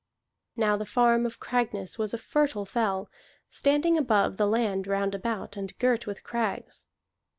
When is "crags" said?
6.23-6.87